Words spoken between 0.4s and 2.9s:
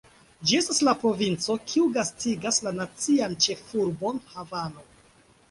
Ĝi estas la provinco kiu gastigas la